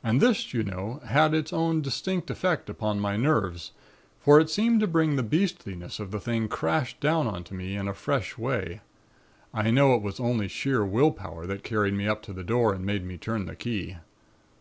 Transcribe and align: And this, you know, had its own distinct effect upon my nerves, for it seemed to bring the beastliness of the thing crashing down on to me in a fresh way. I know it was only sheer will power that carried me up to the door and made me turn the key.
And 0.00 0.20
this, 0.20 0.54
you 0.54 0.62
know, 0.62 1.00
had 1.06 1.34
its 1.34 1.52
own 1.52 1.82
distinct 1.82 2.30
effect 2.30 2.70
upon 2.70 3.00
my 3.00 3.16
nerves, 3.16 3.72
for 4.20 4.38
it 4.38 4.48
seemed 4.48 4.78
to 4.78 4.86
bring 4.86 5.16
the 5.16 5.24
beastliness 5.24 5.98
of 5.98 6.12
the 6.12 6.20
thing 6.20 6.46
crashing 6.46 6.98
down 7.00 7.26
on 7.26 7.42
to 7.42 7.52
me 7.52 7.74
in 7.74 7.88
a 7.88 7.92
fresh 7.92 8.38
way. 8.38 8.80
I 9.52 9.72
know 9.72 9.96
it 9.96 10.02
was 10.02 10.20
only 10.20 10.46
sheer 10.46 10.84
will 10.84 11.10
power 11.10 11.46
that 11.48 11.64
carried 11.64 11.94
me 11.94 12.06
up 12.06 12.22
to 12.26 12.32
the 12.32 12.44
door 12.44 12.74
and 12.74 12.86
made 12.86 13.04
me 13.04 13.18
turn 13.18 13.46
the 13.46 13.56
key. 13.56 13.96